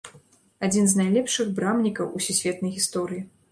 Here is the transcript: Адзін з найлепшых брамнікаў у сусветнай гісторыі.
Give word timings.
Адзін 0.67 0.87
з 0.93 0.99
найлепшых 1.01 1.53
брамнікаў 1.61 2.17
у 2.17 2.25
сусветнай 2.31 2.75
гісторыі. 2.81 3.25